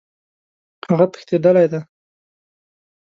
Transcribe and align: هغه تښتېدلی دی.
هغه 0.87 1.05
تښتېدلی 1.11 1.65
دی. 1.71 1.79